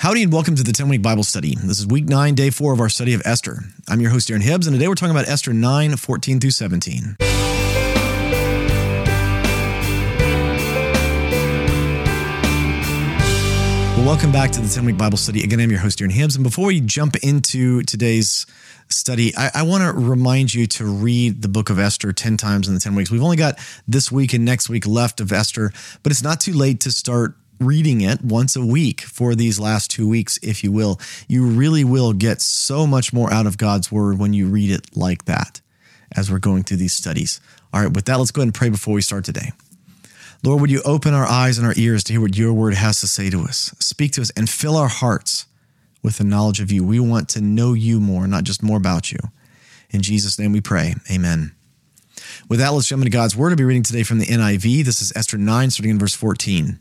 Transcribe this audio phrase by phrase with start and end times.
[0.00, 1.56] Howdy and welcome to the 10 week Bible study.
[1.56, 3.64] This is week 9, day 4 of our study of Esther.
[3.86, 7.16] I'm your host, Darren Hibbs, and today we're talking about Esther 9 14 through 17.
[13.98, 15.44] Well, welcome back to the 10 week Bible study.
[15.44, 16.34] Again, I'm your host, Darren Hibbs.
[16.34, 18.46] And before we jump into today's
[18.88, 22.68] study, I, I want to remind you to read the book of Esther 10 times
[22.68, 23.10] in the 10 weeks.
[23.10, 26.54] We've only got this week and next week left of Esther, but it's not too
[26.54, 30.72] late to start reading it once a week for these last two weeks, if you
[30.72, 30.98] will.
[31.28, 34.96] You really will get so much more out of God's word when you read it
[34.96, 35.60] like that
[36.16, 37.40] as we're going through these studies.
[37.72, 39.52] All right, with that, let's go ahead and pray before we start today.
[40.42, 43.00] Lord, would you open our eyes and our ears to hear what your word has
[43.00, 43.74] to say to us?
[43.78, 45.46] Speak to us and fill our hearts
[46.02, 46.82] with the knowledge of you.
[46.82, 49.18] We want to know you more, not just more about you.
[49.90, 50.94] In Jesus' name we pray.
[51.10, 51.52] Amen.
[52.48, 53.50] With that, let's jump into God's word.
[53.50, 54.84] I'll be reading today from the NIV.
[54.84, 56.78] This is Esther 9, starting in verse 14.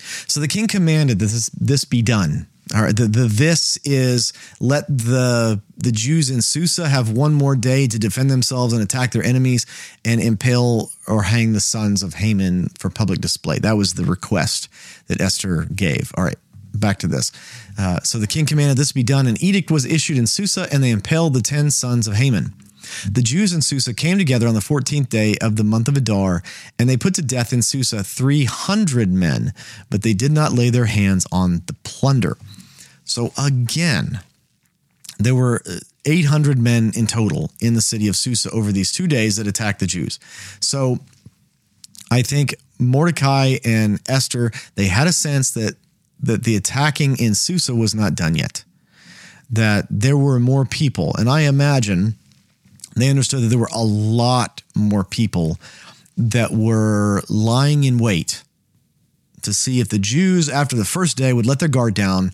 [0.00, 2.46] So the king commanded that this, this be done.
[2.74, 7.56] All right, the, the this is let the the Jews in Susa have one more
[7.56, 9.66] day to defend themselves and attack their enemies
[10.02, 13.58] and impale or hang the sons of Haman for public display.
[13.58, 14.70] That was the request
[15.08, 16.10] that Esther gave.
[16.16, 16.38] All right,
[16.72, 17.32] back to this.
[17.78, 19.26] Uh, so the king commanded this be done.
[19.26, 22.54] An edict was issued in Susa, and they impaled the ten sons of Haman.
[23.10, 26.42] The Jews in Susa came together on the 14th day of the month of Adar,
[26.78, 29.52] and they put to death in Susa 300 men,
[29.90, 32.36] but they did not lay their hands on the plunder.
[33.04, 34.20] So again,
[35.18, 39.06] there were uh, 800 men in total in the city of Susa over these two
[39.06, 40.18] days that attacked the Jews.
[40.60, 40.98] So
[42.10, 45.76] I think Mordecai and Esther, they had a sense that
[46.20, 48.64] that the attacking in Susa was not done yet.
[49.50, 51.14] That there were more people.
[51.18, 52.16] And I imagine
[53.02, 55.58] they understood that there were a lot more people
[56.16, 58.42] that were lying in wait
[59.42, 62.32] to see if the Jews, after the first day, would let their guard down.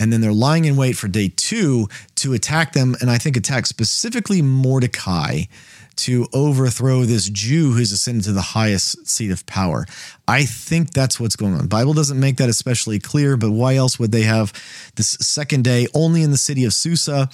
[0.00, 2.94] And then they're lying in wait for day two to attack them.
[3.00, 5.42] And I think attack specifically Mordecai
[5.96, 9.84] to overthrow this Jew who's ascended to the highest seat of power.
[10.28, 11.66] I think that's what's going on.
[11.66, 14.52] Bible doesn't make that especially clear, but why else would they have
[14.94, 17.28] this second day only in the city of Susa?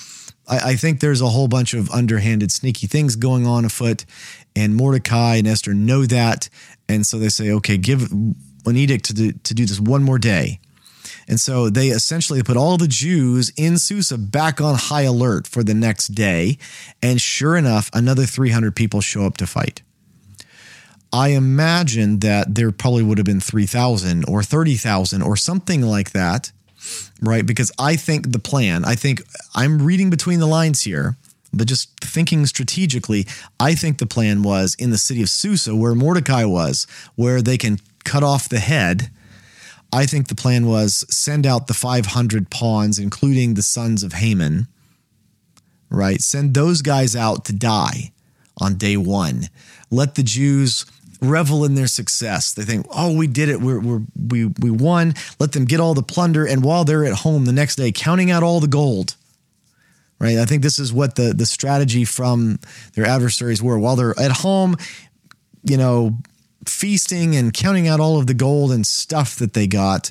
[0.47, 4.05] I, I think there's a whole bunch of underhanded, sneaky things going on afoot,
[4.56, 6.49] and Mordecai and Esther know that,
[6.88, 10.19] and so they say, okay, give an edict to do, to do this one more
[10.19, 10.60] day.
[11.27, 15.62] And so they essentially put all the Jews in Susa back on high alert for
[15.62, 16.59] the next day.
[17.03, 19.83] And sure enough, another 300 people show up to fight.
[21.12, 26.50] I imagine that there probably would have been 3,000 or 30,000 or something like that
[27.21, 27.45] right?
[27.45, 29.22] Because I think the plan, I think
[29.55, 31.17] I'm reading between the lines here,
[31.53, 33.27] but just thinking strategically,
[33.61, 37.56] I think the plan was in the city of Susa, where Mordecai was, where they
[37.56, 39.11] can cut off the head.
[39.93, 44.66] I think the plan was send out the 500 pawns, including the sons of Haman,
[45.89, 46.21] right?
[46.21, 48.12] Send those guys out to die
[48.61, 49.49] on day one.
[49.91, 50.84] Let the Jews
[51.28, 52.52] revel in their success.
[52.52, 53.60] They think, "Oh, we did it.
[53.60, 55.14] We're, we're we we won.
[55.38, 58.30] Let them get all the plunder." And while they're at home the next day, counting
[58.30, 59.16] out all the gold,
[60.18, 60.38] right?
[60.38, 62.58] I think this is what the the strategy from
[62.94, 63.78] their adversaries were.
[63.78, 64.76] While they're at home,
[65.64, 66.18] you know,
[66.66, 70.10] feasting and counting out all of the gold and stuff that they got,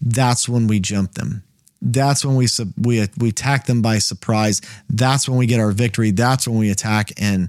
[0.00, 1.42] that's when we jump them.
[1.82, 2.46] That's when we
[2.76, 4.60] we we attack them by surprise.
[4.88, 6.10] That's when we get our victory.
[6.10, 7.48] That's when we attack and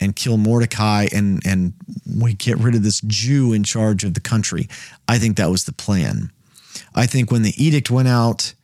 [0.00, 1.74] and kill Mordecai and and
[2.18, 4.68] we get rid of this Jew in charge of the country.
[5.06, 6.32] I think that was the plan.
[6.94, 8.54] I think when the edict went out,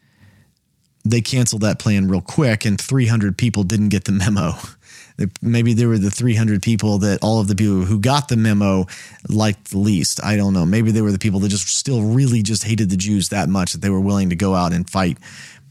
[1.04, 4.52] they canceled that plan real quick, and 300 people didn't get the memo.
[5.40, 8.86] Maybe there were the 300 people that all of the people who got the memo
[9.28, 10.22] liked the least.
[10.22, 10.66] I don't know.
[10.66, 13.72] Maybe they were the people that just still really just hated the Jews that much
[13.72, 15.16] that they were willing to go out and fight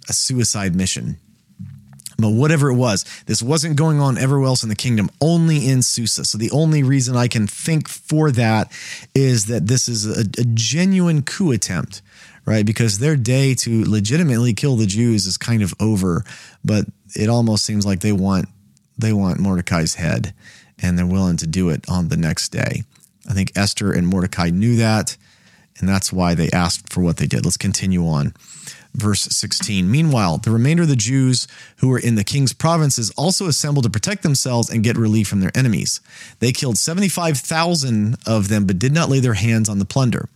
[0.10, 1.18] a suicide mission.
[2.18, 5.82] But whatever it was, this wasn't going on everywhere else in the kingdom, only in
[5.82, 6.26] Susa.
[6.26, 8.72] So the only reason I can think for that
[9.14, 12.02] is that this is a, a genuine coup attempt,
[12.46, 12.66] right?
[12.66, 16.24] Because their day to legitimately kill the Jews is kind of over,
[16.64, 16.86] but
[17.16, 18.48] it almost seems like they want
[18.98, 20.34] they want Mordecai's head
[20.82, 22.84] and they're willing to do it on the next day.
[23.30, 25.18] I think Esther and Mordecai knew that,
[25.80, 27.44] and that's why they asked for what they did.
[27.44, 28.34] Let's continue on
[28.96, 29.90] verse 16.
[29.90, 31.48] Meanwhile, the remainder of the Jews
[31.78, 35.40] who were in the king's provinces also assembled to protect themselves and get relief from
[35.40, 36.02] their enemies.
[36.40, 40.30] They killed 75,000 of them, but did not lay their hands on the plunder.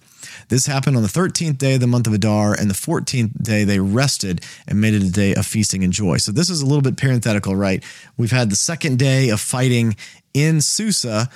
[0.50, 3.64] This happened on the 13th day of the month of Adar, and the 14th day
[3.64, 6.18] they rested and made it a day of feasting and joy.
[6.18, 7.84] So, this is a little bit parenthetical, right?
[8.18, 9.96] We've had the second day of fighting
[10.34, 11.30] in Susa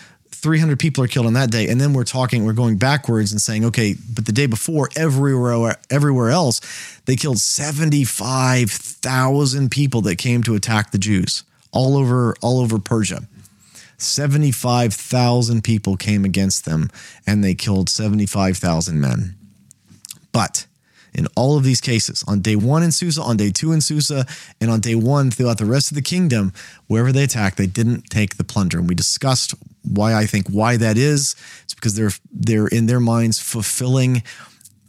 [0.43, 1.67] 300 people are killed on that day.
[1.69, 5.77] And then we're talking, we're going backwards and saying, okay, but the day before, everywhere,
[5.89, 6.59] everywhere else,
[7.05, 13.21] they killed 75,000 people that came to attack the Jews all over, all over Persia.
[13.97, 16.91] 75,000 people came against them
[17.25, 19.35] and they killed 75,000 men.
[20.33, 20.65] But
[21.13, 24.25] in all of these cases, on day one in Susa, on day two in Susa,
[24.59, 26.51] and on day one throughout the rest of the kingdom,
[26.87, 28.79] wherever they attacked, they didn't take the plunder.
[28.79, 31.35] And we discussed why I think why that is.
[31.63, 34.23] It's because they're they're in their minds fulfilling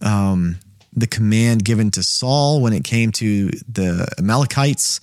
[0.01, 0.57] um,
[0.93, 5.01] the command given to Saul when it came to the Amalekites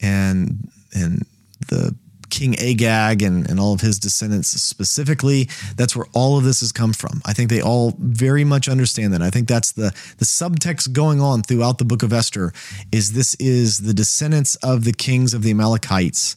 [0.00, 1.24] and and
[1.68, 1.94] the
[2.30, 5.48] King Agag and, and all of his descendants specifically.
[5.76, 7.20] That's where all of this has come from.
[7.26, 9.20] I think they all very much understand that.
[9.20, 12.52] I think that's the the subtext going on throughout the book of Esther
[12.92, 16.36] is this is the descendants of the kings of the Amalekites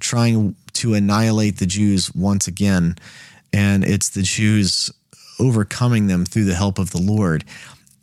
[0.00, 2.96] trying to annihilate the Jews once again.
[3.52, 4.90] And it's the Jews
[5.38, 7.44] overcoming them through the help of the Lord.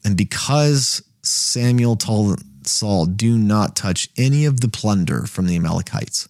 [0.04, 6.28] And because Samuel told Saul, do not touch any of the plunder from the Amalekites.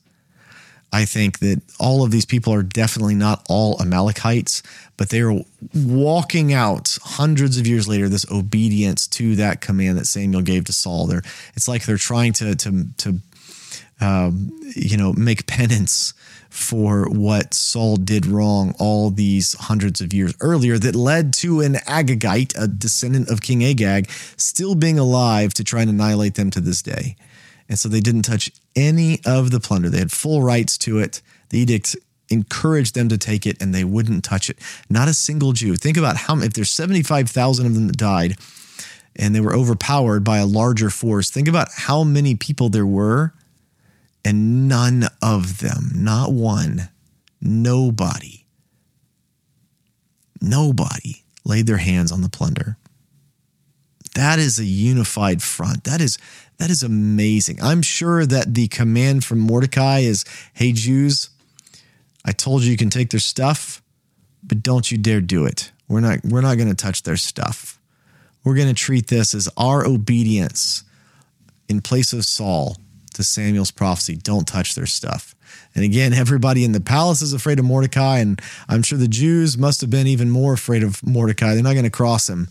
[0.93, 4.63] I think that all of these people are definitely not all Amalekites,
[4.95, 5.41] but they are
[5.75, 10.73] walking out hundreds of years later this obedience to that command that Samuel gave to
[10.73, 11.07] Saul.
[11.07, 11.23] They're,
[11.55, 13.19] it's like they're trying to to to
[13.99, 16.13] um, you know make penance
[16.49, 21.75] for what Saul did wrong all these hundreds of years earlier that led to an
[21.87, 26.59] Agagite, a descendant of King Agag, still being alive to try and annihilate them to
[26.59, 27.15] this day.
[27.69, 29.89] And so they didn't touch any of the plunder.
[29.89, 31.21] They had full rights to it.
[31.49, 31.95] The edict
[32.29, 34.57] encouraged them to take it and they wouldn't touch it.
[34.89, 35.75] Not a single Jew.
[35.75, 38.37] Think about how if there's 75,000 of them that died
[39.15, 41.29] and they were overpowered by a larger force.
[41.29, 43.33] Think about how many people there were
[44.27, 46.89] and none of them, not one,
[47.39, 48.45] nobody,
[50.41, 52.75] nobody laid their hands on the plunder.
[54.15, 55.85] That is a unified front.
[55.85, 56.17] That is
[56.57, 57.61] that is amazing.
[57.61, 61.29] I'm sure that the command from Mordecai is, "Hey Jews,
[62.25, 63.81] I told you you can take their stuff,
[64.43, 65.71] but don't you dare do it.
[65.87, 67.79] We're not we're not going to touch their stuff.
[68.43, 70.83] We're going to treat this as our obedience
[71.69, 72.75] in place of Saul
[73.17, 74.15] to Samuel's prophecy.
[74.15, 75.35] Don't touch their stuff."
[75.75, 79.57] And again, everybody in the palace is afraid of Mordecai, and I'm sure the Jews
[79.57, 81.53] must have been even more afraid of Mordecai.
[81.53, 82.47] They're not going to cross him.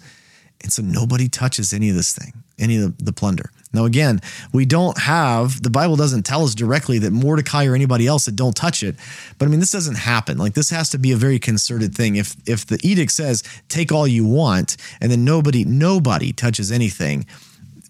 [0.62, 3.50] And so nobody touches any of this thing, any of the, the plunder.
[3.72, 4.20] Now, again,
[4.52, 8.36] we don't have, the Bible doesn't tell us directly that Mordecai or anybody else that
[8.36, 8.96] don't touch it.
[9.38, 10.38] But I mean, this doesn't happen.
[10.38, 12.16] Like, this has to be a very concerted thing.
[12.16, 17.26] If, if the edict says, take all you want, and then nobody, nobody touches anything,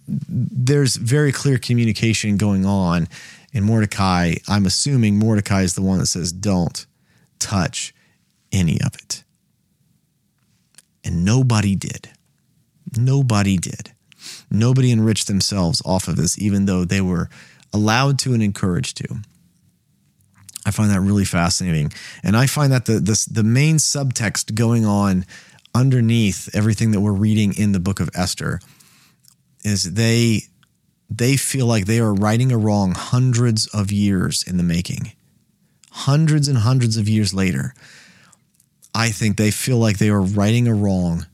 [0.08, 3.08] there's very clear communication going on.
[3.52, 6.84] In Mordecai, I'm assuming Mordecai is the one that says, don't
[7.38, 7.94] touch
[8.52, 9.24] any of it.
[11.04, 12.10] And nobody did.
[12.96, 13.92] Nobody did.
[14.50, 17.28] Nobody enriched themselves off of this, even though they were
[17.72, 19.22] allowed to and encouraged to.
[20.64, 21.92] I find that really fascinating.
[22.22, 25.24] And I find that the, the, the main subtext going on
[25.74, 28.60] underneath everything that we're reading in the book of Esther
[29.66, 30.42] is they
[31.08, 35.12] they feel like they are righting a wrong hundreds of years in the making.
[35.90, 37.74] Hundreds and hundreds of years later,
[38.94, 41.26] I think they feel like they are righting a wrong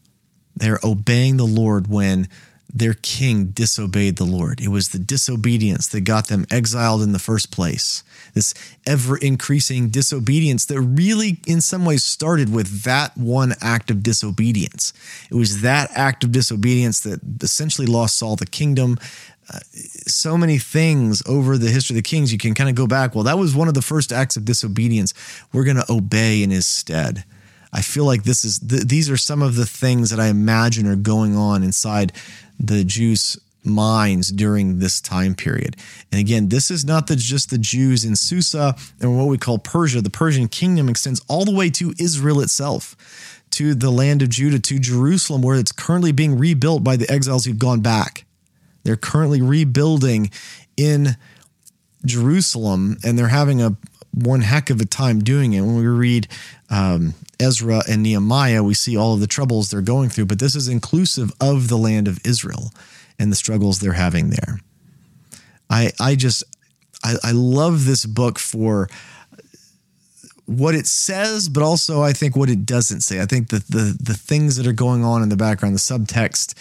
[0.57, 2.29] they're obeying the Lord when
[2.75, 4.61] their king disobeyed the Lord.
[4.61, 8.03] It was the disobedience that got them exiled in the first place.
[8.33, 8.55] This
[8.87, 14.95] ever increasing disobedience that really, in some ways, started with that one act of disobedience.
[15.31, 18.99] It was that act of disobedience that essentially lost Saul the kingdom.
[19.53, 19.59] Uh,
[20.07, 23.15] so many things over the history of the kings, you can kind of go back.
[23.15, 25.13] Well, that was one of the first acts of disobedience.
[25.53, 27.25] We're going to obey in his stead.
[27.73, 30.87] I feel like this is th- these are some of the things that I imagine
[30.87, 32.13] are going on inside
[32.61, 35.77] the Jews' minds during this time period.
[36.11, 39.59] And again, this is not the, just the Jews in Susa and what we call
[39.59, 40.01] Persia.
[40.01, 42.97] The Persian kingdom extends all the way to Israel itself,
[43.51, 47.45] to the land of Judah, to Jerusalem, where it's currently being rebuilt by the exiles
[47.45, 48.25] who've gone back.
[48.85, 50.31] They're currently rebuilding
[50.77, 51.17] in
[52.05, 53.77] Jerusalem, and they're having a
[54.13, 55.63] one heck of a time doing it.
[55.63, 56.29] When we read
[56.71, 60.55] um, Ezra and Nehemiah, we see all of the troubles they're going through, but this
[60.55, 62.73] is inclusive of the land of Israel
[63.19, 64.61] and the struggles they're having there.
[65.71, 66.45] I I just
[67.03, 68.89] I, I love this book for
[70.47, 73.21] what it says, but also I think what it doesn't say.
[73.21, 76.55] I think that the the things that are going on in the background, the subtext,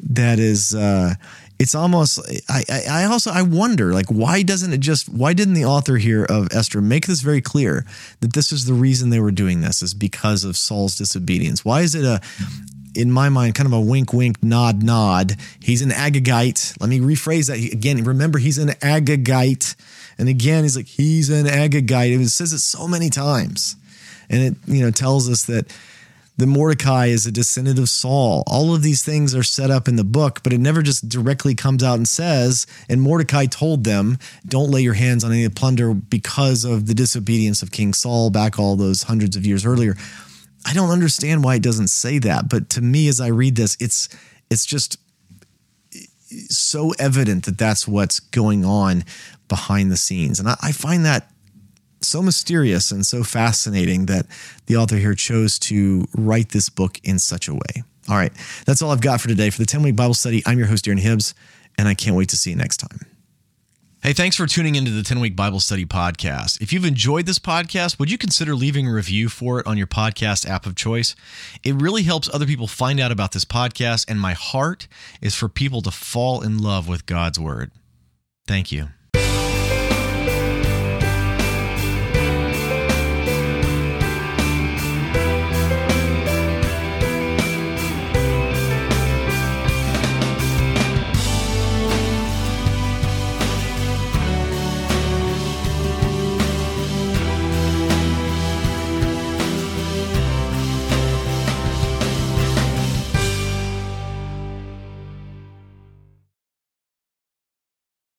[0.00, 1.14] that is uh
[1.60, 5.66] it's almost I, I also i wonder like why doesn't it just why didn't the
[5.66, 7.84] author here of esther make this very clear
[8.20, 11.64] that this is the reason they were doing this is because of saul's disobedience?
[11.64, 12.20] Why is it a
[12.94, 15.36] in my mind kind of a wink wink nod nod?
[15.60, 16.80] He's an agagite.
[16.80, 17.58] Let me rephrase that.
[17.72, 19.76] Again remember he's an agagite.
[20.18, 22.18] And again he's like he's an agagite.
[22.18, 23.76] It says it so many times.
[24.28, 25.72] And it you know tells us that
[26.40, 28.42] the Mordecai is a descendant of Saul.
[28.46, 31.54] All of these things are set up in the book, but it never just directly
[31.54, 34.16] comes out and says, and Mordecai told them,
[34.46, 38.58] don't lay your hands on any plunder because of the disobedience of King Saul back
[38.58, 39.96] all those hundreds of years earlier.
[40.64, 43.76] I don't understand why it doesn't say that, but to me as I read this,
[43.78, 44.08] it's
[44.50, 44.98] it's just
[46.48, 49.04] so evident that that's what's going on
[49.46, 50.40] behind the scenes.
[50.40, 51.30] And I, I find that
[52.02, 54.26] so mysterious and so fascinating that
[54.66, 57.82] the author here chose to write this book in such a way.
[58.08, 58.32] All right,
[58.66, 59.50] that's all I've got for today.
[59.50, 61.34] For the 10 week Bible study, I'm your host, Darren Hibbs,
[61.78, 63.06] and I can't wait to see you next time.
[64.02, 66.62] Hey, thanks for tuning into the 10 week Bible study podcast.
[66.62, 69.86] If you've enjoyed this podcast, would you consider leaving a review for it on your
[69.86, 71.14] podcast app of choice?
[71.62, 74.88] It really helps other people find out about this podcast, and my heart
[75.20, 77.72] is for people to fall in love with God's word.
[78.46, 78.88] Thank you.